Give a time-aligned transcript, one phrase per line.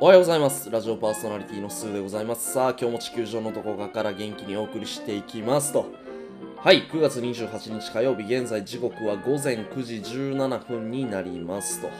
[0.00, 0.70] おはようございます。
[0.70, 2.52] ラジオパーソナリティのスーでございます。
[2.52, 5.86] さあ、今日も地球上のどこかから元気にお送りしていきますと。
[6.58, 11.90] はい、9月28日火曜日、現在時刻は午前9時17分になりますと。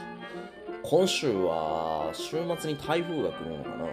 [0.85, 3.87] 今週は週末に台風が来るのかな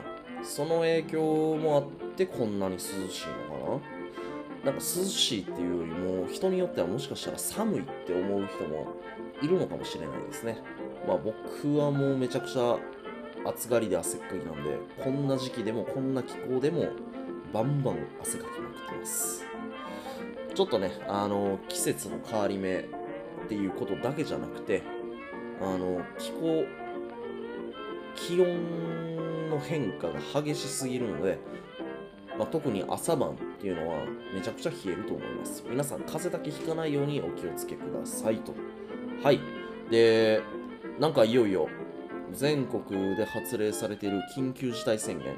[0.44, 2.94] その影響もあってこんなに涼しい
[3.50, 3.72] のか
[4.66, 8.88] ななんか涼しいっていうよりも人によってはもしかしたら寒いって思う人も
[9.42, 10.60] いるのかもしれないですね。
[11.08, 12.78] まあ僕はもうめちゃくちゃ
[13.46, 16.88] 暑がりで汗っかきなんで、こんな時期でもこんな気候でも
[17.54, 19.46] バンバン汗かきまくってます。
[20.54, 22.84] ちょっとね、あの、季節の変わり目っ
[23.48, 24.82] ていうことだけじゃなくて、
[25.62, 26.64] あの、気候、
[28.16, 31.38] 気温の変化が激しすぎるので、
[32.38, 35.64] まあ、特に朝晩っていうのはめちゃくちゃ冷えると思います。
[35.70, 38.54] 皆さん風邪だけひかないようにお気をつけくださいと。
[39.24, 39.40] はい。
[39.90, 40.42] で、
[41.00, 41.70] なんかいよいよ
[42.36, 45.36] 全国で発令されている緊急事態宣言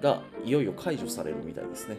[0.00, 1.96] がいよいよ解除されるみたいですね。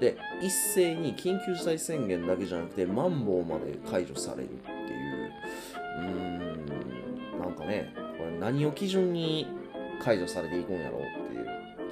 [0.00, 5.32] で、一斉に緊急事態宣言だけじゃなくて、マンボウまで解除されるっていう、
[5.98, 9.46] うーん、なんかね、これ何を基準に
[10.02, 11.42] 解除されていくんやろうっていう。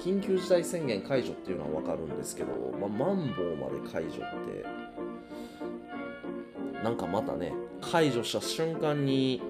[0.01, 4.65] 緊急事態宣言解除っていうのはわかるんですけど、まあ、マンボウまで解除って、
[6.83, 9.41] なんかまたね、解除した瞬間に、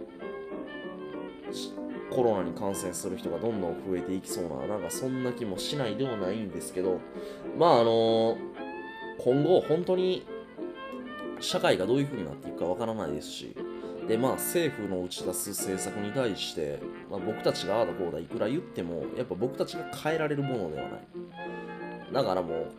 [2.12, 7.00] コロナに感染する人がどんどん増えていきそうな、なんかそんな気もしないではないんですけど、
[7.58, 8.38] まああの
[9.24, 10.26] 今後本当に
[11.40, 13.56] 社会がどういう風になっていくかわからないですし、
[14.08, 21.02] でまあ政府の打ち出す政策に対して、まあ、僕たちがああだこうだいくら言っても、やっぱ僕たちが変えられるものではない。
[22.14, 22.72] だからもう、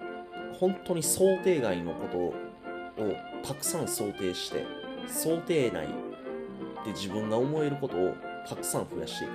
[0.59, 2.35] 本当に想定外のことを
[3.43, 4.67] たくさん想定して、
[5.09, 5.89] 想定内
[6.85, 8.15] で自分が思えることを
[8.49, 9.31] たくさん増やしていく。
[9.31, 9.35] う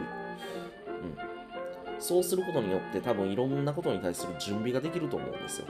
[1.96, 2.00] ん。
[2.00, 5.68] そうすることによって多分いろんなことに対する準備ができると思うんですよ。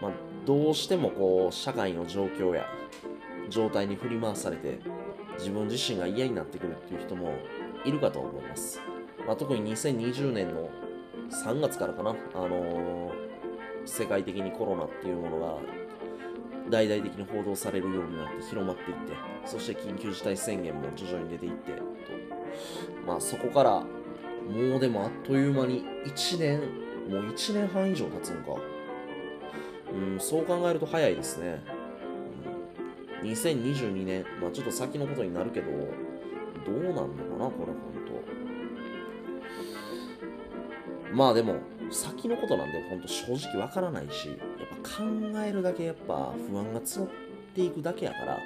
[0.00, 0.12] まあ、
[0.46, 2.66] どうしてもこう、社会の状況や
[3.48, 4.80] 状態に振り回されて、
[5.38, 7.32] 自分自身が嫌になってくるっていう人も
[7.84, 8.80] いるかと思います。
[9.26, 10.68] まあ、特に2020年の
[11.30, 13.28] 3月からかな、あのー
[13.88, 15.56] 世界的にコロナっていうものが
[16.70, 19.12] 大々的に報道されるようになって広まっていって、
[19.44, 21.82] そして緊急事態宣言も徐々に出ていって、と
[23.06, 26.60] まあそこから、もうでもあっという間に1年、
[27.08, 28.60] もう1年半以上経つのか。
[29.92, 31.62] うん、そう考えると早いですね。
[33.22, 37.04] うん、2022年、まあちょっと先のことになるけど、どうなんのか
[37.38, 37.76] な、これ本
[41.10, 41.16] 当。
[41.16, 41.56] まあでも、
[41.90, 44.36] 先のことなんで本当正直わからないし、
[44.82, 45.04] ぱ考
[45.44, 47.08] えるだけやっぱ不安が募っ
[47.54, 48.38] ていくだけやから、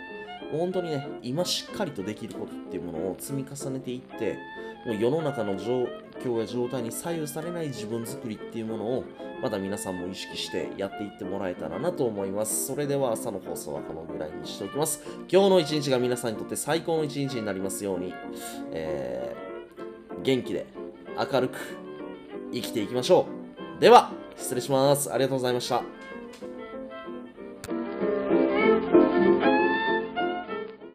[0.51, 4.37] 本当にね、今しっかりとできることっていうものを積み重ねていって、
[4.85, 5.87] もう世の中の状
[6.23, 9.05] 況や状態に左右されない自分作りっていうものを、
[9.41, 12.67] また皆さんも意識してやっていってもらえたらなと思います。
[12.67, 15.03] それでは朝の放送はこのぐらいにしておきます。
[15.31, 18.15] 今日の一日が皆さんにとって最高の一日になりますように、
[18.73, 20.67] えー、元気で
[21.17, 21.59] 明るく
[22.53, 23.27] 生きていきましょ
[23.79, 23.81] う。
[23.81, 25.13] では、失礼します。
[25.13, 26.02] ありがとうございました。